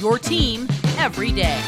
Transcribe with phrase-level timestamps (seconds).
[0.00, 1.60] Your team every day.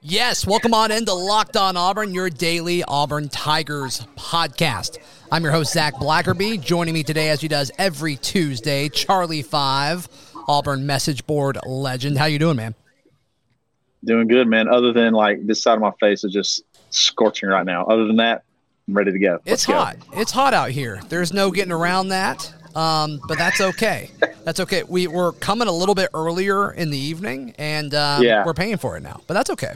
[0.00, 4.98] Yes, welcome on into Locked On Auburn, your daily Auburn Tigers podcast.
[5.30, 6.60] I'm your host, Zac Blackerby.
[6.60, 10.08] Joining me today, as he does every Tuesday, Charlie Five,
[10.48, 12.16] Auburn message board legend.
[12.18, 12.74] How you doing, man?
[14.04, 14.68] Doing good, man.
[14.68, 17.84] Other than like this side of my face is just scorching right now.
[17.84, 18.44] Other than that,
[18.88, 19.34] I'm ready to go.
[19.44, 19.74] it's Let's go.
[19.74, 19.96] hot.
[20.14, 21.00] It's hot out here.
[21.08, 22.52] There's no getting around that.
[22.76, 24.10] Um, but that's okay.
[24.44, 24.82] That's okay.
[24.82, 28.44] We we're coming a little bit earlier in the evening, and um, Yeah.
[28.44, 29.20] we're paying for it now.
[29.26, 29.74] But that's okay.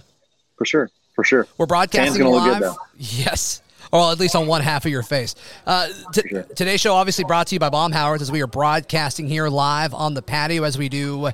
[0.56, 0.90] For sure.
[1.14, 1.46] For sure.
[1.58, 2.60] We're broadcasting live.
[2.60, 3.60] good, yes.
[3.92, 5.34] Or at least on one half of your face.
[5.66, 6.42] Uh, t- sure.
[6.56, 9.92] Today's show obviously brought to you by Bomb Baumhauers as we are broadcasting here live
[9.92, 11.30] on the patio as we do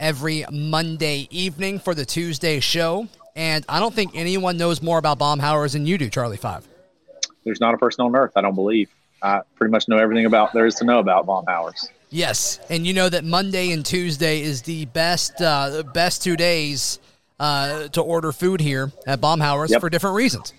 [0.00, 3.08] every Monday evening for the Tuesday show.
[3.36, 6.66] And I don't think anyone knows more about Baumhauers than you do, Charlie Five.
[7.44, 8.88] There's not a person on earth I don't believe.
[9.22, 11.88] I pretty much know everything about there is to know about Von Powers.
[12.10, 16.98] Yes, and you know that Monday and Tuesday is the best uh, best two days
[17.38, 19.80] uh, to order food here at Baumhauers Yep.
[19.80, 20.54] for different reasons.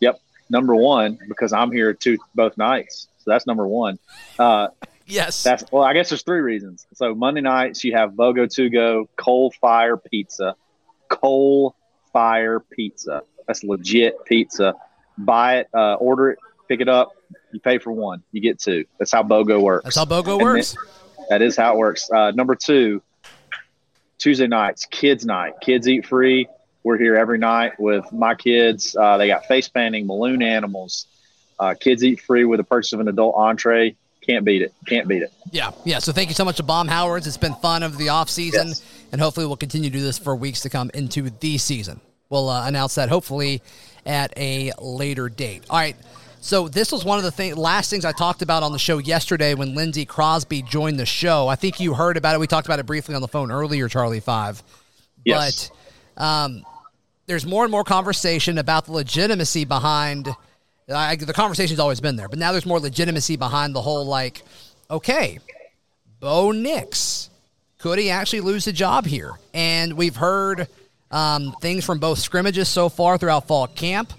[0.00, 0.20] Yep.
[0.50, 3.08] Number one, because I'm here two both nights.
[3.18, 3.98] So that's number one.
[4.38, 4.68] Uh,
[5.04, 6.86] Yes, that's well, I guess there's three reasons.
[6.94, 10.54] So Monday nights you have Bogo to go coal fire pizza,
[11.08, 11.74] coal
[12.12, 13.22] fire pizza.
[13.46, 14.74] That's legit pizza.
[15.18, 17.10] Buy it, uh, order it, pick it up.
[17.52, 18.84] You pay for one, you get two.
[18.98, 19.84] That's how Bogo works.
[19.84, 20.72] that's how Bogo And works.
[20.72, 22.10] then- that is how it works.
[22.10, 23.00] Uh, number two,
[24.18, 25.54] Tuesday nights, kids' night.
[25.60, 26.48] Kids eat free.
[26.84, 28.96] We're here every night with my kids.
[28.96, 31.06] Uh, they got face painting, balloon animals.
[31.58, 33.94] Uh, kids eat free with the purchase of an adult entree.
[34.26, 34.72] Can't beat it.
[34.86, 35.32] Can't beat it.
[35.50, 35.98] Yeah, yeah.
[35.98, 37.26] So thank you so much to Baumhauers.
[37.26, 38.82] It's been fun over the off season, Yes.
[39.12, 42.00] and hopefully we'll continue to do this for weeks to come into the season.
[42.30, 43.62] We'll uh, announce that hopefully
[44.06, 45.64] at a later date.
[45.70, 45.96] All right.
[46.42, 48.98] So this was one of the thing, last things I talked about on the show
[48.98, 51.46] yesterday when Lindsey Crosby joined the show.
[51.46, 52.40] I think you heard about it.
[52.40, 54.60] We talked about it briefly on the phone earlier, Charlie Five.
[55.24, 55.70] Yes.
[56.16, 56.64] But um,
[57.26, 60.34] there's more and more conversation about the legitimacy behind.
[60.92, 64.42] I, the conversation's always been there, but now there's more legitimacy behind the whole like,
[64.90, 65.38] okay,
[66.18, 67.30] Bo Nix,
[67.78, 69.30] could he actually lose the job here?
[69.54, 70.66] And we've heard
[71.12, 74.12] um, things from both scrimmages so far throughout fall camp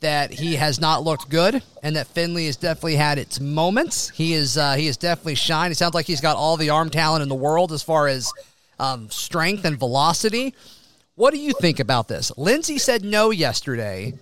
[0.00, 4.10] that he has not looked good, and that Finley has definitely had its moments.
[4.10, 5.72] He is uh, he has definitely shined.
[5.72, 8.32] It sounds like he's got all the arm talent in the world as far as
[8.78, 10.54] um, strength and velocity.
[11.14, 12.30] What do you think about this?
[12.36, 14.14] Lindsay said no yesterday.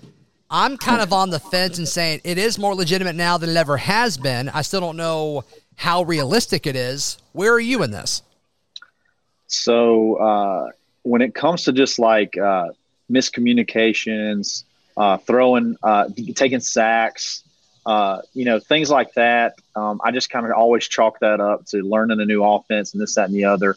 [0.50, 3.56] I'm kind of on the fence and saying it is more legitimate now than it
[3.56, 4.48] ever has been.
[4.48, 7.18] I still don't know how realistic it is.
[7.32, 8.22] Where are you in this?
[9.48, 10.70] So uh,
[11.02, 12.68] when it comes to just like uh,
[13.10, 14.62] miscommunications,
[14.96, 17.42] uh, throwing, uh, taking sacks,
[17.86, 21.66] uh, you know, things like that, um, I just kind of always chalk that up
[21.66, 23.76] to learning a new offense and this, that, and the other.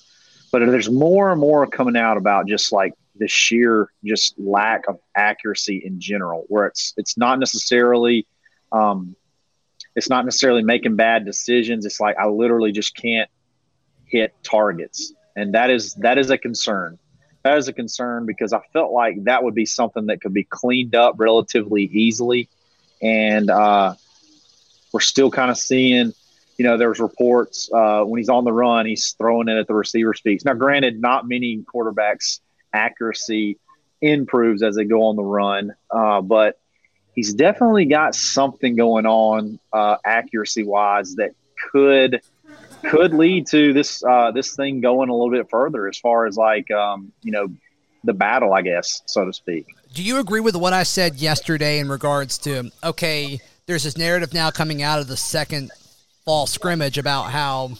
[0.52, 5.00] But there's more and more coming out about just like the sheer just lack of
[5.16, 8.26] accuracy in general, where it's it's not necessarily
[8.72, 9.16] um,
[9.96, 11.86] it's not necessarily making bad decisions.
[11.86, 13.30] It's like I literally just can't
[14.06, 16.98] hit targets, and that is that is a concern.
[17.48, 20.44] That is a concern because I felt like that would be something that could be
[20.44, 22.50] cleaned up relatively easily,
[23.02, 23.94] and uh,
[24.92, 26.12] we're still kind of seeing.
[26.58, 29.76] You know, there's reports uh, when he's on the run, he's throwing it at the
[29.76, 30.44] receiver speaks.
[30.44, 32.42] Now, granted, not many quarterbacks'
[32.74, 33.58] accuracy
[34.02, 36.60] improves as they go on the run, uh, but
[37.16, 41.32] he's definitely got something going on uh, accuracy wise that
[41.72, 42.20] could
[42.84, 46.38] could lead to this uh, this thing going a little bit further as far as
[46.38, 47.48] like um, you know
[48.04, 49.76] the battle, I guess, so to speak.
[49.94, 54.34] Do you agree with what I said yesterday in regards to okay, there's this narrative
[54.34, 55.72] now coming out of the second
[56.26, 57.72] fall scrimmage about how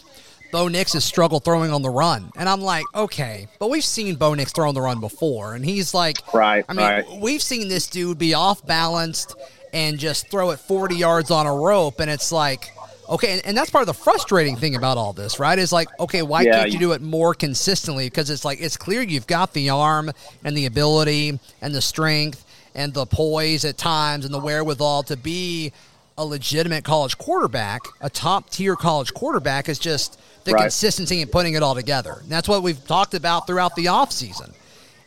[0.50, 2.30] Bo Nix has struggled throwing on the run.
[2.36, 5.54] And I'm like, okay, but we've seen Bo Nix throw on the run before.
[5.54, 7.20] And he's like, Right, I mean, right.
[7.20, 9.36] we've seen this dude be off balanced
[9.72, 12.00] and just throw it 40 yards on a rope.
[12.00, 12.70] And it's like,
[13.08, 15.58] Okay, and, and that's part of the frustrating thing about all this, right?
[15.58, 18.06] Is like, okay, why Yeah, can't you do it more consistently?
[18.06, 20.10] Because it's like it's clear you've got the arm
[20.44, 22.44] and the ability and the strength
[22.74, 25.72] and the poise at times and the wherewithal to be
[26.18, 29.68] a legitimate college quarterback, a top tier college quarterback.
[29.70, 30.62] Is just the Right.
[30.62, 32.18] consistency and putting it all together.
[32.20, 34.52] And that's what we've talked about throughout the offseason.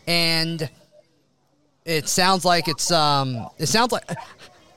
[0.08, 0.70] And
[1.86, 4.04] it sounds like it's um it sounds like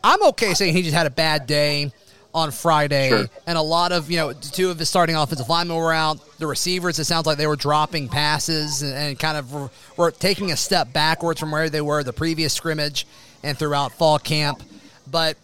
[0.02, 1.90] I'm okay saying he just had a bad day
[2.34, 3.10] on Friday.
[3.10, 3.26] Sure.
[3.46, 6.18] and a lot of you know two of his starting offensive linemen were out.
[6.38, 10.10] The receivers it sounds like they were dropping passes and, and kind of were, were
[10.10, 13.06] taking a step backwards from where they were the previous scrimmage
[13.42, 14.62] and throughout fall camp.
[15.10, 15.36] But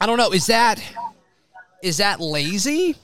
[0.00, 0.32] I don't know.
[0.32, 0.82] Is that
[1.82, 2.96] is that lazy?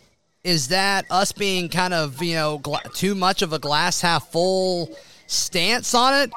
[0.44, 4.30] Is that us being kind of you know gla- too much of a glass half
[4.32, 4.96] full
[5.26, 6.32] stance on it?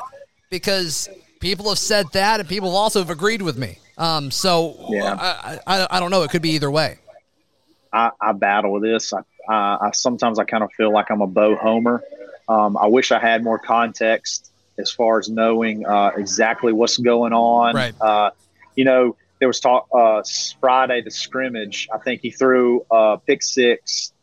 [0.49, 1.09] Because
[1.41, 5.15] people have said that and people also have agreed with me um, so Yeah.
[5.19, 6.97] I, I, I don't know it could be either way
[7.93, 9.13] I, I battle with this.
[9.13, 12.03] I, I, I sometimes I kind of feel like I'm a Bo Homer.
[12.47, 17.33] Um, I wish I had more context as far as knowing uh, exactly what's going
[17.33, 17.75] on.
[17.75, 17.93] Right.
[17.99, 18.31] Uh,
[18.75, 20.23] you know, there was talk uh,
[20.59, 21.87] Friday the scrimmage.
[21.93, 24.13] I think he threw a pick six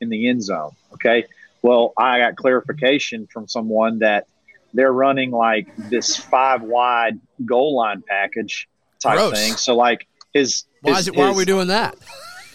[0.00, 0.72] in the end zone.
[0.94, 1.24] Okay.
[1.62, 4.26] Well, I got clarification from someone that
[4.74, 8.68] they're running like this five wide goal line package
[9.02, 9.38] type Gross.
[9.38, 9.56] thing.
[9.56, 11.96] So like his, why, his- is it, why are we doing that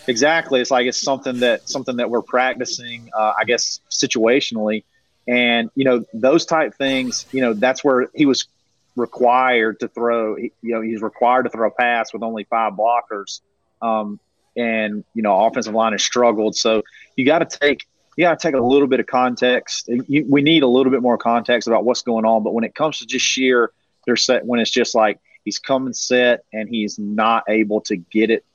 [0.07, 0.60] Exactly.
[0.60, 4.83] It's like it's something that something that we're practicing, uh, I guess, situationally,
[5.27, 7.25] and you know those type things.
[7.31, 8.48] You know that's where he was
[8.95, 10.36] required to throw.
[10.36, 13.42] You know he's required to throw a pass with only five blockers,
[13.81, 14.19] um,
[14.57, 16.56] and you know offensive line has struggled.
[16.56, 16.83] So
[17.15, 19.88] you got to take you got to take a little bit of context.
[19.88, 22.44] You, we need a little bit more context about what's going on.
[22.44, 23.71] But when it comes to just sheer,
[24.06, 28.30] they're set when it's just like he's coming set and he's not able to get
[28.30, 28.45] it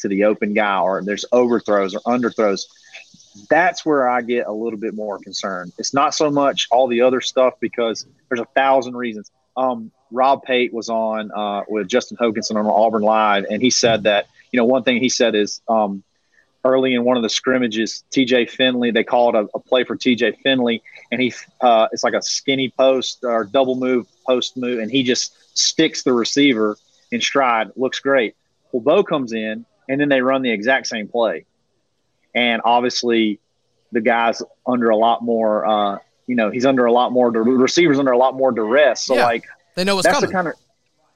[0.00, 2.62] to the open guy or there's overthrows or underthrows.
[3.48, 5.72] That's where I get a little bit more concerned.
[5.78, 9.30] It's not so much all the other stuff because there's a thousand reasons.
[9.56, 14.04] Um, Rob Pate was on uh, with Justin Hokanson on Auburn Live, and he said
[14.04, 16.02] that you know one thing he said is um,
[16.66, 20.38] early in one of the scrimmages, TJ Finley they called a, a play for TJ
[20.42, 24.90] Finley, and he uh, it's like a skinny post or double move post move, and
[24.90, 26.76] he just sticks the receiver
[27.12, 27.68] in stride.
[27.76, 28.34] Looks great.
[28.72, 31.46] Well, Bo comes in, and then they run the exact same play,
[32.34, 33.40] and obviously
[33.92, 35.64] the guy's under a lot more.
[35.66, 37.30] Uh, you know, he's under a lot more.
[37.30, 39.04] The receiver's under a lot more duress.
[39.06, 39.24] So Yeah.
[39.26, 39.44] like
[39.76, 40.54] they know what's that's coming the kind of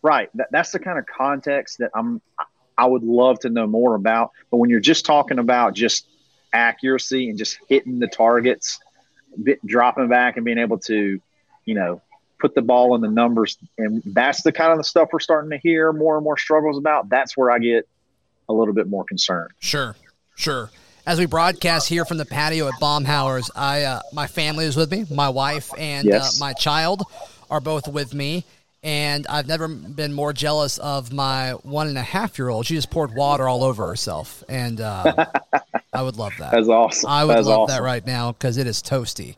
[0.03, 0.31] right.
[0.35, 2.21] That, that's the kind of context that I'm.
[2.39, 2.45] I
[2.87, 4.31] would love to know more about.
[4.51, 6.07] But when you're just talking about just
[6.53, 8.79] accuracy and just hitting the targets,
[9.43, 11.21] bit, dropping back and being able to,
[11.65, 12.01] you know,
[12.41, 15.51] put the ball in the numbers, and that's the kind of the stuff we're starting
[15.51, 17.09] to hear more and more struggles about.
[17.09, 17.87] That's where I get
[18.49, 19.51] a little bit more concerned.
[19.61, 19.95] Sure,
[20.37, 20.71] sure.
[21.07, 24.91] As we broadcast here from the patio at Baumhauer's, I uh, my family is with
[24.91, 25.07] me.
[25.11, 26.41] My wife and Yes.
[26.41, 27.03] uh, my child
[27.51, 28.45] are both with me,
[28.83, 32.67] and I've never been more jealous of my one and a half year old.
[32.67, 35.27] She just poured water all over herself, and uh,
[35.93, 36.53] I would love that.
[36.53, 37.11] That's awesome.
[37.11, 37.77] I would That's love awesome.
[37.77, 39.37] that right now because it is toasty.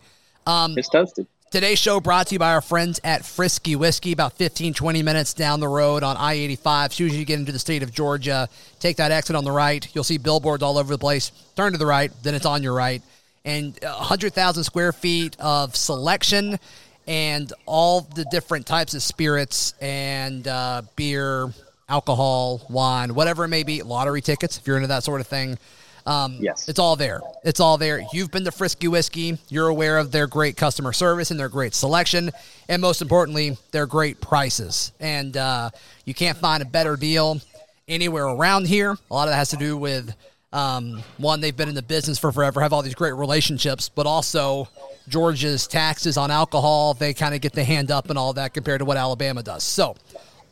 [0.77, 1.27] It's toasted.
[1.53, 5.35] Today's show brought to you by our friends at Frisky Whiskey, about 15, 20 minutes
[5.35, 6.91] down the road on I 85.
[6.93, 8.49] As soon as you get into the state of Georgia,
[8.81, 9.87] take that exit on the right.
[9.95, 11.31] You'll see billboards all over the place.
[11.55, 13.03] Turn to the right, then it's on your right.
[13.45, 16.59] And uh, 100,000 square feet of selection
[17.13, 21.53] and all the different types of spirits and uh, beer,
[21.87, 25.59] alcohol, wine, whatever it may be, lottery tickets, if you're into that sort of thing.
[26.07, 26.71] Um, Yes.
[26.71, 27.21] It's all there.
[27.45, 28.03] It's all there.
[28.15, 29.37] You've been to Frisky Whiskey.
[29.51, 32.31] You're aware of their great customer service and their great selection,
[32.67, 34.91] and most importantly, their great prices.
[34.99, 35.69] And uh,
[36.07, 37.43] you can't find a better deal
[37.89, 38.93] anywhere around here.
[39.11, 40.15] A lot of that has to do with
[40.53, 44.07] um, one, they've been in the business for forever, have all these great relationships, but
[44.07, 44.69] also
[45.09, 46.95] Georgia's taxes on alcohol.
[46.95, 49.63] They kind of get the hand up and all that compared to what Alabama does.
[49.65, 49.97] So,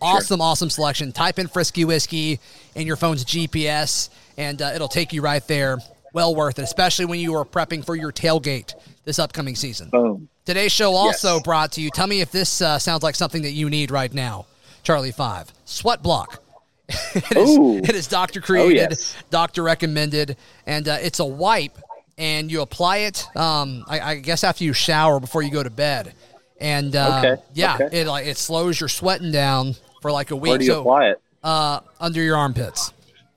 [0.00, 1.12] awesome, awesome selection.
[1.12, 2.40] Type in Frisky Whiskey
[2.74, 5.78] in your phone's GPS, and uh, it'll take you right there.
[6.12, 9.90] Well worth it, especially when you are prepping for your tailgate this upcoming season.
[9.90, 10.28] Boom.
[10.44, 11.42] Today's show also Yes.
[11.44, 11.90] brought to you.
[11.90, 14.46] Tell me if this uh, sounds like something that you need right now,
[14.82, 15.52] Charlie Five.
[15.66, 16.42] Sweat block.
[17.14, 19.16] it, is, it is doctor created, yes.
[19.30, 21.78] doctor recommended, and uh, it's a wipe.
[22.18, 25.70] And you apply it, um, I, I guess, after you shower before you go to
[25.70, 26.12] bed.
[26.60, 28.00] And uh, Okay, yeah, okay.
[28.00, 30.50] it like it slows your sweating down for like a week.
[30.50, 31.20] Where do you So, apply it?
[31.42, 32.92] uh, under your armpits,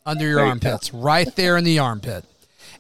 [0.06, 2.26] under your There you armpits, right there in the armpit.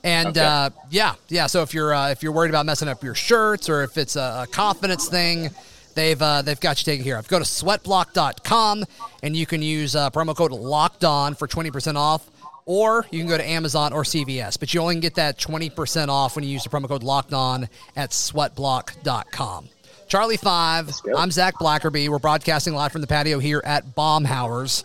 [0.04, 0.42] And Okay.
[0.46, 1.48] uh, yeah, yeah.
[1.48, 4.18] So if you're uh, if you're worried about messing up your shirts or if it's
[4.18, 5.50] a, a confidence thing,
[5.96, 7.28] they've uh, they've got you taken care of.
[7.28, 8.86] Go to sweatblock.com
[9.22, 12.30] and you can use uh, promo code Locked On for twenty percent off
[12.66, 14.60] or you can go to Amazon or CVS.
[14.60, 17.34] But you only can get that 20% off when you use the promo code locked
[17.34, 19.70] on at sweatblock.com.
[20.08, 22.08] Charlie Five, I'm Zac Blackerby.
[22.08, 24.84] We're broadcasting live from the patio here at Baumhauer's.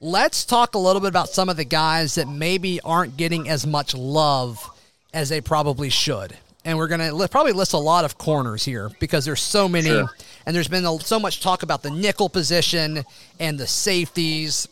[0.00, 3.66] Let's talk a little bit about some of the guys that maybe aren't getting as
[3.66, 4.70] much love
[5.12, 6.36] as they probably should.
[6.68, 9.70] And we're going to li- probably list a lot of corners here because there's so
[9.70, 10.10] many, Sure.
[10.44, 13.04] and there's been a, so much talk about the nickel position
[13.40, 14.68] and the safeties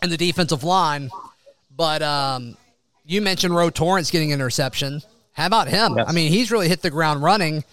[0.00, 1.10] and the defensive line.
[1.76, 2.56] But um,
[3.04, 5.02] you mentioned Ro Torrence getting an interception.
[5.34, 5.98] How about him?
[5.98, 6.06] Yes.
[6.08, 7.64] I mean, he's really hit the ground running,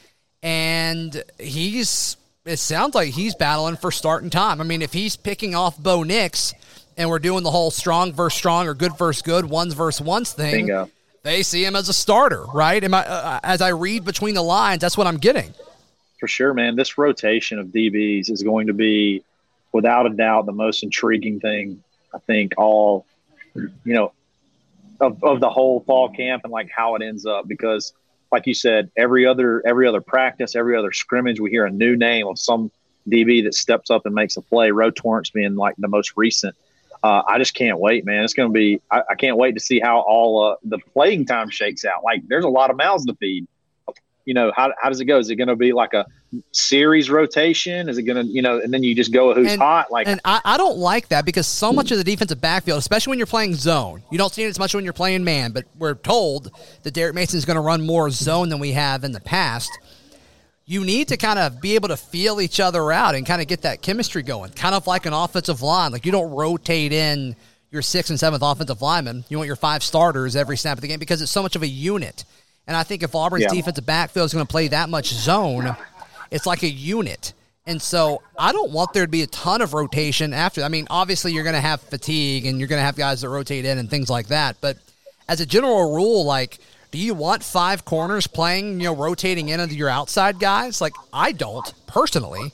[0.44, 2.18] and he's.
[2.46, 4.60] It sounds like he's battling for starting time.
[4.60, 6.54] I mean, if he's picking off Bo Nix,
[6.98, 10.34] and we're doing the whole strong versus strong or good versus good, ones versus ones
[10.34, 10.90] thing, Bingo.
[11.24, 12.84] They see him as a starter, right?
[12.84, 15.54] Am I, uh, as I read between the lines, that's what I'm getting.
[16.20, 16.76] For sure, man.
[16.76, 19.24] This rotation of DBs is going to be,
[19.72, 21.84] without a doubt, the most intriguing thing.
[22.14, 23.06] I think all,
[23.54, 24.14] you know,
[25.00, 27.94] of, of the whole fall camp and like how it ends up because,
[28.32, 31.96] like you said, every other every other practice, every other scrimmage, we hear a new
[31.96, 32.72] name of some
[33.08, 34.72] DB that steps up and makes a play.
[34.72, 36.56] Ro Torrence being like the most recent.
[37.04, 38.24] Uh, I just can't wait, man.
[38.24, 38.82] It's going to be.
[38.92, 42.04] I, I can't wait to see how all uh, the playing time shakes out.
[42.04, 43.48] Like, there's a lot of mouths to feed.
[44.26, 45.20] You know, how, how does it go?
[45.20, 46.06] Is it going to be like a
[46.52, 47.88] series rotation?
[47.88, 49.90] Is it going to, you know, and then you just go who's And- hot?
[49.90, 53.12] Like, And I, I don't like that because so much of the defensive backfield, especially
[53.12, 55.64] when you're playing zone, you don't see it as much when you're playing man, but
[55.78, 56.52] we're told
[56.84, 59.72] that Derek Mason's going to run more zone than we have in the past.
[60.70, 63.48] You need to kind of be able to feel each other out and kind of
[63.48, 65.94] get that chemistry going, kind of like an offensive line.
[65.94, 67.36] Like you don't rotate in
[67.72, 69.24] your sixth and seventh offensive linemen.
[69.30, 71.64] You want your five starters every snap of the game because it's so much of
[71.64, 72.26] a unit.
[72.68, 73.54] And I think if Auburn's Yeah.
[73.54, 75.74] defensive backfield is going to play that much zone,
[76.32, 77.32] it's like a unit.
[77.66, 80.64] And so I don't want there to be a ton of rotation after.
[80.64, 83.30] I mean, obviously you're going to have fatigue and you're going to have guys that
[83.30, 84.58] rotate in and things like that.
[84.60, 84.78] But
[85.30, 86.60] as a general rule, like,
[86.98, 90.82] do you want five corners playing, you know, rotating in into your outside guys?
[90.82, 92.52] Like, I don't personally.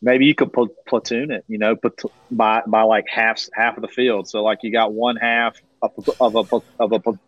[0.00, 3.82] maybe you could pl- platoon it, you know, put by by like half half of
[3.82, 4.28] the field.
[4.28, 7.18] So like you got one half of a of a of a, pl-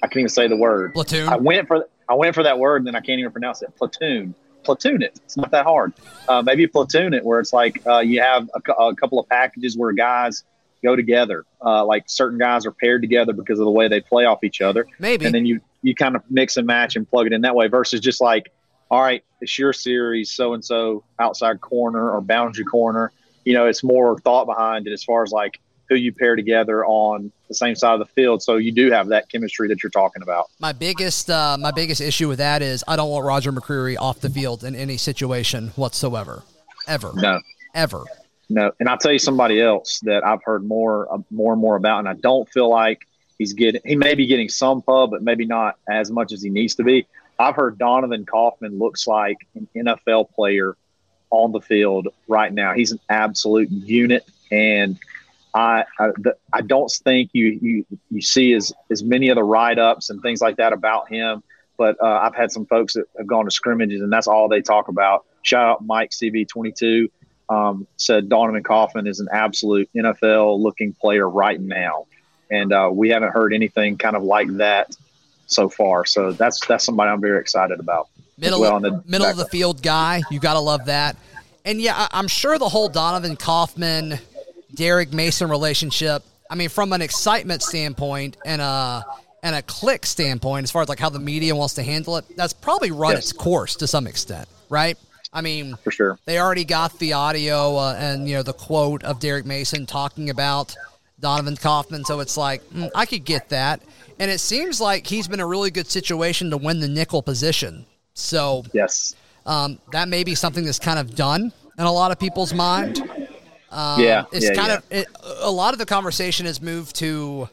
[0.00, 1.28] I can't even say the word Platoon.
[1.28, 3.74] I went for I went for that word and then I can't even pronounce it.
[3.76, 4.34] Platoon.
[4.62, 5.18] Platoon it.
[5.24, 5.92] It's not that hard.
[6.28, 9.76] Uh, maybe platoon it where it's like uh, you have a, a couple of packages
[9.76, 10.44] where guys
[10.84, 11.44] go together.
[11.64, 14.60] Uh, like certain guys are paired together because of the way they play off each
[14.60, 14.86] other.
[14.98, 15.26] Maybe.
[15.26, 17.66] And then you you kind of mix and match and plug it in that way
[17.68, 18.50] versus just like,
[18.90, 23.12] all right, it's your series, so and so outside corner or boundary corner.
[23.44, 26.84] You know, it's more thought behind it as far as like who you pair together
[26.86, 28.42] on the same side of the field.
[28.42, 30.46] So you do have that chemistry that you're talking about.
[30.58, 34.20] My biggest uh, my biggest issue with that is I don't want Roger McCreary off
[34.20, 36.42] the field in any situation whatsoever,
[36.86, 37.40] ever, No,
[37.74, 38.04] ever.
[38.48, 38.72] No.
[38.80, 42.00] And I'll tell you somebody else that I've heard more, uh, more and more about,
[42.00, 43.06] and I don't feel like
[43.38, 43.80] he's getting.
[43.84, 46.84] He may be getting some pub, but maybe not as much as he needs to
[46.84, 47.06] be.
[47.38, 50.76] I've heard Donovan Kaufman looks like an NFL player
[51.30, 52.74] on the field right now.
[52.74, 54.98] He's an absolute unit, and
[55.54, 59.44] I I, the, I don't think you you you see as as many of the
[59.44, 61.42] write ups and things like that about him.
[61.76, 64.60] But uh, I've had some folks that have gone to scrimmages, and that's all they
[64.60, 65.24] talk about.
[65.42, 67.08] Shout out Mike CB twenty two.
[67.48, 72.06] Um, said Donovan Kaufman is an absolute NFL looking player right now,
[72.50, 74.96] and uh, we haven't heard anything kind of like that
[75.46, 76.06] so far.
[76.06, 78.08] So that's that's somebody I'm very excited about.
[78.38, 80.22] middle well the middle of the field guy.
[80.30, 81.16] You gotta love that.
[81.66, 84.18] And yeah, I'm sure the whole Donovan Kaufman,
[84.74, 86.22] Derek Mason relationship.
[86.50, 89.04] I mean, from an excitement standpoint and a
[89.42, 92.24] and a click standpoint, as far as like how the media wants to handle it,
[92.36, 93.24] that's probably run Yes.
[93.24, 94.96] its course to some extent, right?
[95.34, 96.18] I mean, for sure.
[96.24, 100.30] they already got the audio uh, and you know the quote of Derek Mason talking
[100.30, 100.74] about
[101.20, 103.82] Donovan Kaufman, so it's like mm, I could get that,
[104.20, 107.84] and it seems like he's been a really good situation to win the nickel position.
[108.14, 109.14] So Yes.
[109.44, 113.00] um, that may be something that's kind of done in a lot of people's mind.
[113.72, 114.76] Um, Yeah, it's yeah, kind yeah.
[114.76, 115.06] of it,
[115.40, 117.48] a lot of the conversation has moved to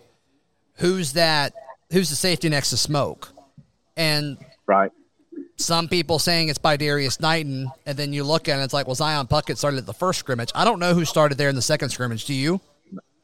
[0.76, 1.54] who's that?
[1.92, 3.30] Who's the safety next to Smoke?
[3.98, 4.92] And Right.
[5.64, 8.88] Some people saying it's Bydarrius Knighten, and then you look at it, and it's like,
[8.88, 10.52] well, Zion Puckett started at the first scrimmage.
[10.56, 12.26] I don't know who started there in the second scrimmage.
[12.26, 12.60] Do you?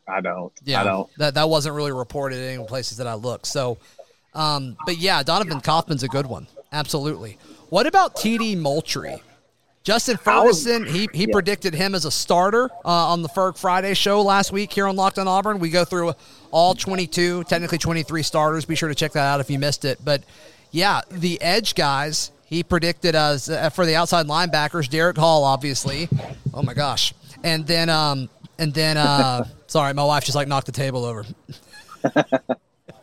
[0.07, 0.53] I don't.
[0.63, 1.09] Yeah, I don't.
[1.17, 3.45] That that wasn't really reported in any places that I looked.
[3.45, 3.77] So,
[4.33, 6.47] um, but yeah, Donovan Kaufman's a good one.
[6.71, 7.37] Absolutely.
[7.69, 9.21] What about TD Moultry?
[9.87, 11.31] Justin Ferguson, he, he yeah.
[11.31, 14.97] predicted him as a starter uh, on the Ferg Friday show last week here on
[14.97, 15.59] Locked on Auburn.
[15.59, 16.13] We go through
[16.51, 18.65] all 22, technically 23 starters.
[18.65, 19.99] Be sure to check that out if you missed it.
[20.03, 20.23] But
[20.71, 26.09] yeah, the edge guys, he predicted as uh, for the outside linebackers, Derick Hall, obviously.
[26.53, 27.13] Oh my gosh.
[27.43, 31.25] And then, um, and then, uh, sorry, my wife just like knocked the table over.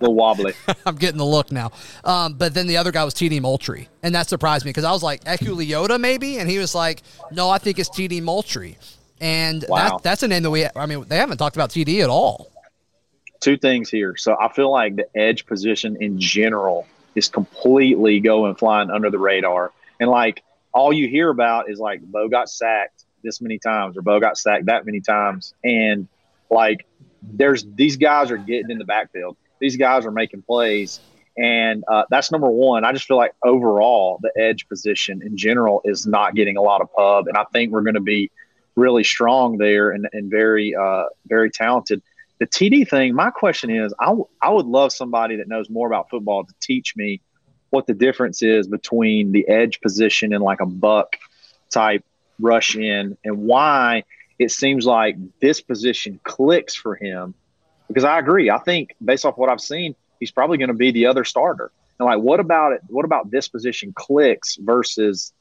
[0.00, 0.52] The wobbly.
[0.87, 1.71] I'm getting the look now.
[2.02, 4.90] Um, but then the other guy was TD Moultry, and that surprised me because I
[4.90, 8.76] was like Eku Leota maybe, and he was like, no, I think it's TD Moultry,
[9.21, 9.76] and Wow.
[9.90, 10.66] that, that's a name that we.
[10.75, 12.50] I mean, they haven't talked about TD at all.
[13.40, 14.16] Two things here.
[14.16, 19.18] So I feel like the edge position in general is completely going flying under the
[19.18, 19.73] radar.
[20.00, 20.42] And like
[20.73, 24.37] all you hear about is like Bo got sacked this many times or Bo got
[24.37, 25.54] sacked that many times.
[25.64, 26.09] And
[26.50, 26.87] like
[27.23, 29.37] there's these guys are getting in the backfield.
[29.61, 31.00] These guys are making plays.
[31.37, 32.85] And uh, that's number one.
[32.85, 36.80] I just feel like overall the edge position in general is not getting a lot
[36.80, 37.26] of pub.
[37.26, 38.30] And I think we're going to be
[38.76, 42.02] really strong there and, and very, uh, very talented.
[42.38, 45.87] The TD thing, my question is I, w- I would love somebody that knows more
[45.87, 47.21] about football to teach me
[47.71, 51.17] what the difference is between the edge position and like a buck
[51.71, 52.05] type
[52.38, 54.05] rush in and why
[54.38, 57.35] it seems like this position clicks for him.
[57.88, 58.50] Because I agree.
[58.50, 61.71] I think based off what I've seen, he's probably going to be the other starter.
[61.99, 62.81] And like, what about it?
[62.88, 65.33] What about this position clicks versus,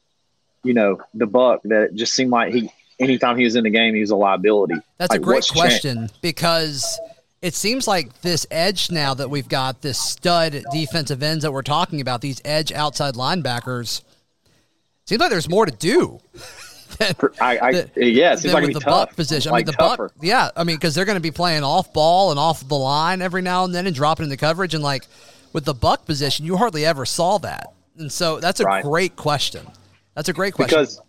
[0.64, 2.72] you know, the buck that just seemed like he,
[3.04, 4.76] anytime he was in the game, he was a liability.
[4.98, 5.60] That's Like, a great what's changed?
[5.82, 7.00] question because
[7.42, 11.62] it seems like this edge now that we've got this stud defensive ends that we're
[11.62, 14.02] talking about, these edge outside linebackers.
[15.06, 16.20] Seems like there's more to do.
[17.42, 19.08] I, I than- yeah, it seems like with the tough.
[19.10, 19.52] buck position.
[19.52, 20.10] I mean, the tougher.
[20.10, 20.50] buck, yeah.
[20.56, 23.42] I mean, because they're going to be playing off ball and off the line every
[23.42, 24.74] now and then and dropping into coverage.
[24.74, 25.08] And like
[25.54, 27.74] with the buck position, you hardly ever saw that.
[27.98, 28.84] And so that's a Right.
[28.84, 29.68] great question.
[30.16, 30.80] That's a great question.
[30.80, 31.02] because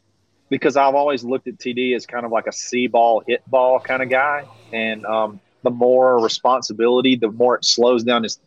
[0.55, 3.81] because I've always looked at TD as kind of like a see ball, hit ball
[3.81, 8.39] kind of guy, and um, the more responsibility, the more it slows down his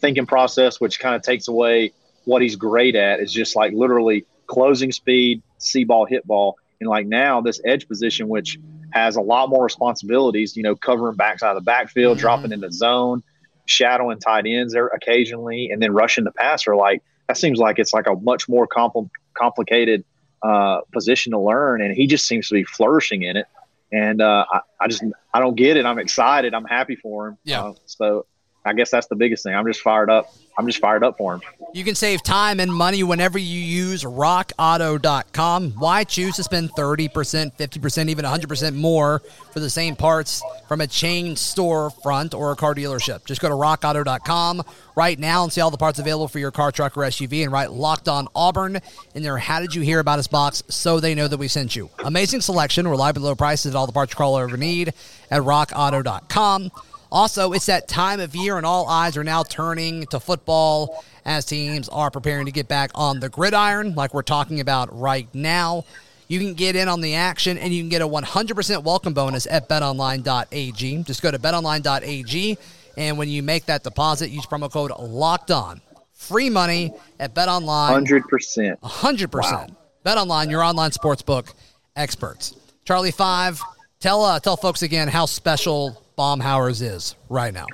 [0.00, 1.92] thinking process, which kind of takes away
[2.24, 3.20] what he's great at.
[3.20, 7.86] Is just like literally closing speed, see ball, hit ball, and like now this edge
[7.86, 8.58] position, which
[8.90, 10.56] has a lot more responsibilities.
[10.56, 13.22] You know, covering backs out of the backfield, dropping into the zone,
[13.66, 16.74] shadowing tight ends there occasionally, and then rushing the passer.
[16.74, 20.04] Like that seems like it's like a much more compl- complicated
[20.42, 23.46] uh, position to learn, and he just seems to be flourishing in it.
[23.92, 25.84] And uh, I, I just I don't get it.
[25.84, 26.54] I'm excited.
[26.54, 27.38] I'm happy for him.
[27.44, 27.62] Yeah.
[27.62, 28.26] Uh, so
[28.64, 29.54] I guess that's the biggest thing.
[29.54, 30.32] I'm just fired up.
[30.56, 31.40] I'm just fired up for him.
[31.72, 35.70] You can save time and money whenever you use rockauto.com.
[35.72, 37.08] Why choose to spend 30%,
[37.56, 39.22] 50%, even 100% more
[39.52, 43.24] for the same parts from a chain store front or a car dealership?
[43.24, 44.62] Just go to rockauto.com
[44.94, 47.50] right now and see all the parts available for your car, truck, or SUV and
[47.50, 48.78] write locked on Auburn
[49.14, 49.38] in there.
[49.38, 51.88] How Did You Hear About Us box so they know that we sent you.
[52.04, 54.92] Amazing selection, reliably low prices, all the parts your car ever need
[55.30, 56.70] at rockauto.com.
[57.12, 61.44] Also, it's that time of year, and all eyes are now turning to football as
[61.44, 65.84] teams are preparing to get back on the gridiron, like we're talking about right now.
[66.28, 69.46] You can get in on the action, and you can get a 100% welcome bonus
[69.46, 71.02] at betonline.ag.
[71.02, 72.58] Just go to betonline.ag,
[72.96, 75.82] and when you make that deposit, use promo code Locked On.
[76.14, 77.88] Free money at betonline.
[77.90, 78.80] Hundred percent.
[78.80, 79.76] 100%.
[80.02, 81.52] Bet online, your online sportsbook
[81.94, 82.56] experts.
[82.86, 83.60] Charlie Five,
[84.00, 87.66] tell uh, tell folks again how special Baumhauer's is right now.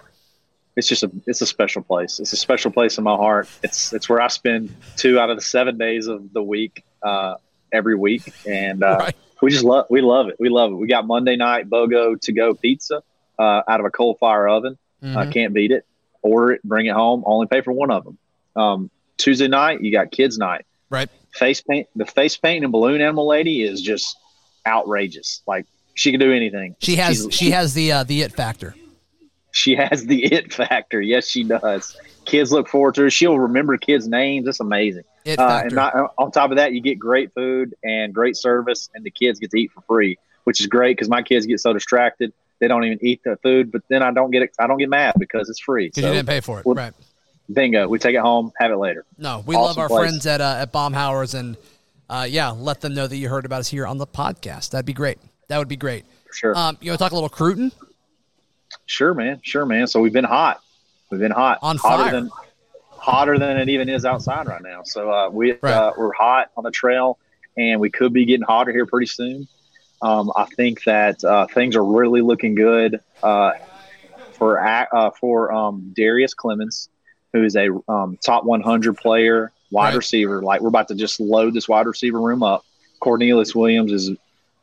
[0.74, 2.18] It's just a it's a special place.
[2.18, 3.46] It's a special place in my heart.
[3.62, 7.34] It's it's where I spend two out of the seven days of the week uh,
[7.72, 9.16] every week, and uh, Right.
[9.42, 10.36] we just love we love it.
[10.38, 10.76] We love it.
[10.76, 13.02] We got Monday night BOGO to go pizza
[13.38, 14.78] uh, out of a coal fire oven.
[15.04, 15.84] Uh, can't beat it.
[16.22, 17.22] Order it, bring it home.
[17.26, 18.18] Only pay for one of them.
[18.56, 20.64] Um, Tuesday night, you got kids night.
[20.88, 21.10] Right.
[21.34, 21.86] Face paint.
[21.96, 24.16] The face paint and balloon animal lady is just
[24.66, 25.42] outrageous.
[25.46, 25.66] Like
[25.98, 26.76] she can do anything.
[26.80, 28.74] She has She's- she has the uh, the it factor.
[29.50, 31.00] she has the it factor.
[31.00, 31.96] Yes, she does.
[32.24, 33.10] Kids look forward to her.
[33.10, 34.46] She'll remember kids' names.
[34.46, 35.04] It's amazing.
[35.24, 38.88] It Uh, and not, on top of that, you get great food and great service,
[38.94, 41.58] and the kids get to eat for free, which is great because my kids get
[41.60, 43.70] so distracted they don't even eat the food.
[43.72, 45.86] But then I don't get I don't get mad because it's free.
[45.88, 46.66] Because So, you didn't pay for it.
[46.66, 46.92] well, right.
[47.52, 49.04] bingo, we take it home, have it later.
[49.16, 50.00] No, we awesome love our place.
[50.10, 51.56] friends at uh, at Baumhauer's and
[52.10, 54.70] uh, yeah, let them know that you heard about us here on the podcast.
[54.70, 55.18] That'd be great.
[55.48, 56.04] That would be great.
[56.26, 57.72] For sure, Um, you want to talk a little Cruton?
[58.86, 59.86] sure, man, sure, man.
[59.86, 60.60] So we've been hot.
[61.10, 62.12] We've been hot, On hotter fire.
[62.12, 62.30] than
[62.98, 64.82] hotter than it even is outside right now.
[64.84, 65.72] So uh, we Right.
[65.72, 67.18] uh, we're hot on the trail,
[67.56, 69.48] and we could be getting hotter here pretty soon.
[70.02, 73.52] Um, I think that uh, things are really looking good uh,
[74.32, 76.90] for uh, for um, Darius Clemens,
[77.32, 79.96] who is a um, top 100 player, wide Right.
[79.96, 80.42] receiver.
[80.42, 82.64] Like we're about to just load this wide receiver room up.
[83.00, 84.10] Cornelius Williams is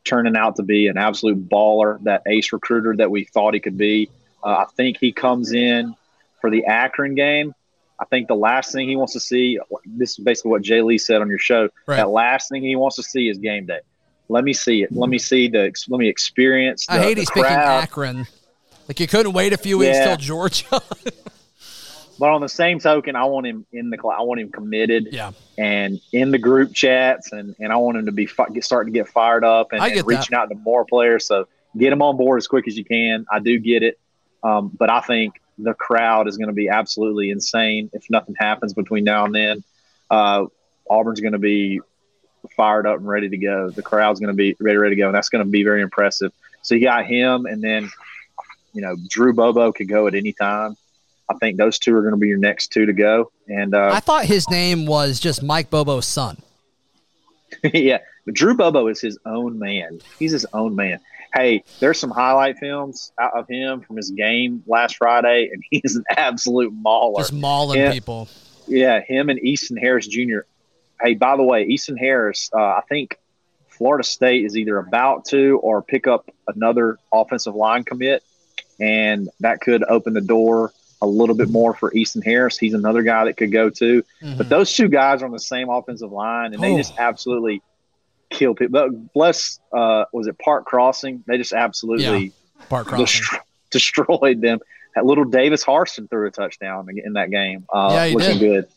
[0.06, 3.78] turning out to be an absolute baller, that ace recruiter that we thought he could
[3.78, 4.10] be.
[4.44, 5.96] Uh, I think he comes in
[6.40, 7.54] for the Akron game.
[8.00, 10.98] I think the last thing he wants to see, this is basically what Jay Lee
[10.98, 11.70] said on your show.
[11.88, 11.98] Right.
[11.98, 13.80] That last thing he wants to see is game day.
[14.30, 14.92] Let me see it.
[14.92, 15.72] Let me see the.
[15.88, 16.88] Let me experience.
[16.88, 17.52] The, I hate he's picking.
[17.52, 18.28] Akron
[18.88, 20.06] Like you couldn't wait a few weeks Yeah.
[20.08, 20.82] till Georgia.
[22.18, 23.98] But on the same token, I want him in the.
[23.98, 25.10] I want him committed.
[25.12, 25.32] yeah.
[25.58, 28.94] and in the group chats, and, and I want him to be fi- get, starting
[28.94, 31.26] to get fired up and, and reaching out to more players.
[31.26, 31.48] So
[31.78, 33.26] get him on board as quick as you can.
[33.32, 34.00] I do get it,
[34.44, 38.74] um, but I think the crowd is going to be absolutely insane if nothing happens
[38.74, 39.64] between now and then.
[40.10, 40.46] Uh,
[40.90, 41.82] Auburn's going to be
[42.56, 43.70] fired up and ready to go.
[43.70, 45.82] The crowd's going to be ready, ready to go, and that's going to be very
[45.82, 46.32] impressive.
[46.62, 47.90] So you got him, and then
[48.74, 50.78] you know Drew Bobo could go at any time.
[51.30, 53.90] I think those two are going to be your next two to go, and uh,
[53.94, 56.38] I thought his name was just Mike Bobo's son.
[57.74, 60.02] yeah, but Drew Bobo is his own man.
[60.20, 61.00] He's his own man.
[61.34, 65.96] Hey, there's some highlight films out of him from his game last Friday, and he's
[65.96, 67.22] an absolute mauler.
[67.22, 67.92] Just mauling Yeah.
[67.92, 68.28] people.
[68.68, 70.40] Yeah, him and Easton Harris Jr.
[71.02, 73.20] Hey, by the way, Easton Harris, uh, I think
[73.68, 78.24] Florida State is either about to or pick up another offensive line commit,
[78.80, 80.72] and that could open the door
[81.06, 82.58] a little bit more for Easton Harris.
[82.58, 84.04] He's another guy that could go too.
[84.38, 86.78] But those two guys are on the same offensive line, and they Oh.
[86.78, 87.62] just absolutely
[88.30, 88.72] kill people.
[88.72, 91.24] But bless, uh, was it Park Crossing?
[91.28, 92.34] They just absolutely
[92.70, 93.40] Park Crossing.
[93.72, 94.60] destroyed them.
[94.96, 97.66] That little Davis Harsin threw a touchdown in that game.
[97.74, 98.40] Uh, Yeah, he looking did.
[98.40, 98.68] good,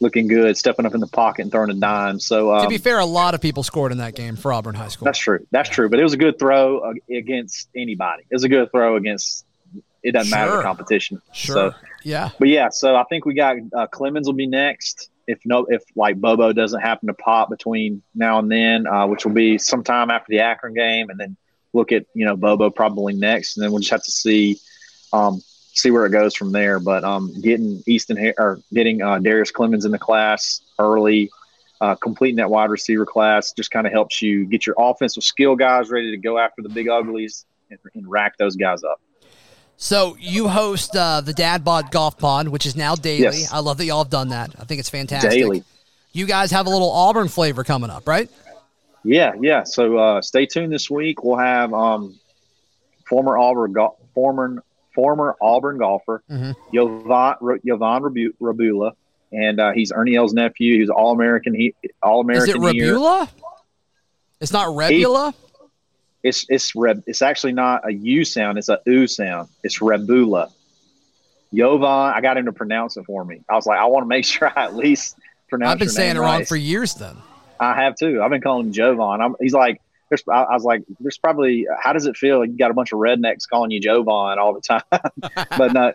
[0.00, 2.20] looking good, stepping up in the pocket and throwing a dime.
[2.20, 4.74] So um, to be fair, a lot of people scored in that game for Auburn
[4.74, 5.06] High School.
[5.06, 5.46] that's true.
[5.50, 5.88] That's true.
[5.88, 8.24] But it was a good throw against anybody.
[8.30, 9.46] It was a good throw against.
[10.04, 11.20] It doesn't matter the competition.
[11.32, 11.54] Sure.
[11.54, 12.30] So, yeah.
[12.38, 15.10] but yeah, so I think we got uh, Clemens will be next.
[15.26, 19.24] If no, if like Bobo doesn't happen to pop between now and then, uh, which
[19.24, 21.36] will be sometime after the Akron game, and then
[21.72, 24.58] look at you know Bobo probably next, and then we'll just have to see
[25.14, 25.40] um,
[25.72, 26.78] see where it goes from there.
[26.78, 31.30] But um, getting Easton or getting uh, Darius Clemens in the class early,
[31.80, 35.56] uh, completing that wide receiver class just kind of helps you get your offensive skill
[35.56, 39.00] guys ready to go after the big uglies and, and rack those guys up.
[39.76, 43.22] So you host uh, the Dad Bod Golf Pod, which is now daily.
[43.22, 43.52] Yes.
[43.52, 44.50] I love that y'all have done that.
[44.58, 45.30] I think it's fantastic.
[45.30, 45.64] Daily.
[46.12, 48.30] You guys have a little Auburn flavor coming up, right?
[49.02, 49.64] Yeah, yeah.
[49.64, 51.22] So uh, stay tuned this week.
[51.24, 52.18] We'll have um,
[53.06, 54.62] former Auburn go- former
[54.94, 56.54] former Auburn golfer Mhm.
[56.72, 58.92] Yovan Yovan Rabula,
[59.32, 60.78] and uh, he's Ernie Els' nephew.
[60.78, 61.52] He's All American.
[61.52, 62.48] He All American.
[62.62, 62.94] Is it year.
[64.40, 65.34] It's not Rebula?
[66.24, 67.04] It's it's Reb.
[67.06, 68.58] It's actually not a U sound.
[68.58, 69.48] It's a U sound.
[69.62, 70.50] It's Rebula.
[71.52, 72.14] Yovan.
[72.14, 73.42] I got him to pronounce it for me.
[73.48, 75.16] I was like, I want to make sure I at least
[75.48, 75.72] pronounce.
[75.72, 76.48] I've been saying it wrong right.
[76.48, 77.16] for years then.
[77.60, 78.22] I have too.
[78.22, 79.20] I've been calling him Jovan.
[79.20, 82.44] I'm, he's like, there's, I, I was like, there's probably, how does it feel?
[82.44, 84.82] You got a bunch of rednecks calling you Jovan all the time.
[85.58, 85.92] but no,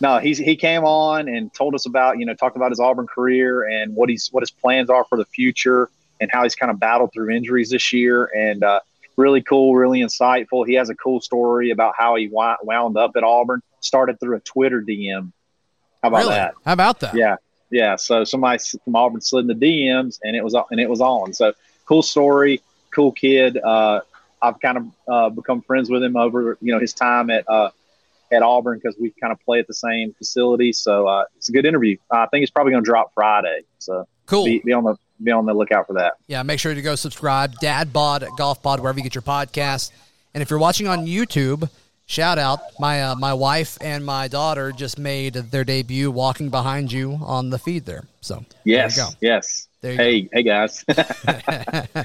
[0.00, 3.06] no, he's, he came on and told us about, you know, talked about his Auburn
[3.06, 6.70] career and what he's, what his plans are for the future and how he's kind
[6.70, 8.30] of battled through injuries this year.
[8.34, 8.80] And, uh,
[9.16, 10.66] really cool, really insightful.
[10.66, 14.40] He has a cool story about how he wound up at Auburn, started through a
[14.40, 15.32] Twitter DM.
[16.02, 16.34] How about really?
[16.34, 16.54] that?
[16.64, 17.14] How about that?
[17.14, 17.36] Yeah,
[17.70, 17.96] yeah.
[17.96, 21.32] So somebody from Auburn slid in the DMs, and it was and it was on.
[21.32, 21.52] So
[21.86, 23.58] cool story, cool kid.
[23.58, 24.00] Uh,
[24.40, 27.70] I've kind of uh, become friends with him over you know his time at uh,
[28.32, 30.72] at Auburn because we kind of play at the same facility.
[30.72, 31.98] So uh, it's a good interview.
[32.10, 33.62] I think it's probably going to drop Friday.
[33.78, 34.44] So Cool.
[34.44, 36.14] be, be on the be on the lookout for that.
[36.26, 37.54] Yeah, make sure to go subscribe.
[37.60, 39.90] Dad Bod, Golf Pod, wherever you get your podcast.
[40.34, 41.68] And if you're watching on YouTube,
[42.06, 46.90] shout out my uh, my wife and my daughter just made their debut walking behind
[46.92, 48.04] you on the feed there.
[48.20, 49.16] So Yes, there you go.
[49.20, 49.68] yes.
[49.82, 50.84] Hey, hey guys.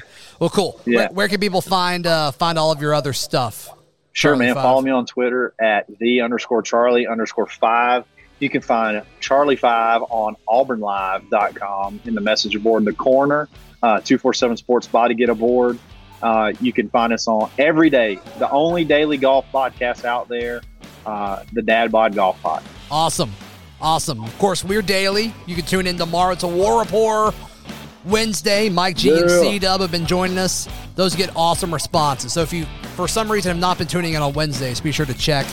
[0.40, 0.80] Well, cool.
[0.84, 0.98] Yeah.
[0.98, 3.68] Where, where can people find uh, find all of your other stuff?
[4.12, 4.54] Sure, Charlie man.
[4.54, 4.62] five.
[4.64, 8.04] Follow me on Twitter at the underscore Charlie underscore five.
[8.40, 13.48] You can find Charlie five on auburnlive.com in the message board in the corner.
[13.82, 15.78] Uh, 247 Sports Bodda Getta board.
[16.22, 20.60] Uh, you can find us on every day, the only daily golf podcast out there,
[21.06, 22.62] uh, the Dad Bod Golf Pod.
[22.90, 23.32] Awesome.
[23.80, 24.24] Awesome.
[24.24, 25.32] Of course, we're daily.
[25.46, 27.32] You can tune in tomorrow to War Rapport.
[28.04, 30.68] Wednesday, Mike G and C Dub have been joining us.
[30.96, 32.32] Those get awesome responses.
[32.32, 32.64] So if you,
[32.96, 35.46] for some reason, have not been tuning in on Wednesdays, be sure to check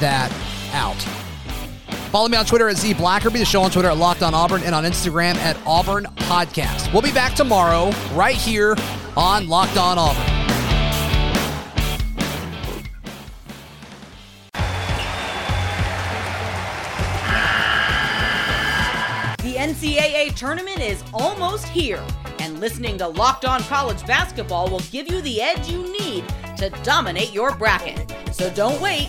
[0.00, 0.30] that
[0.74, 1.31] out.
[2.12, 4.62] Follow me on Twitter at Z Blackerby, the show on Twitter at Locked On Auburn,
[4.64, 6.92] and on Instagram at Auburn Podcast.
[6.92, 8.76] We'll be back tomorrow, right here
[9.16, 10.22] on Locked On Auburn.
[19.38, 22.04] The NCAA tournament is almost here,
[22.40, 26.68] and listening to Locked On College Basketball will give you the edge you need to
[26.82, 28.14] dominate your bracket.
[28.32, 29.08] So don't wait.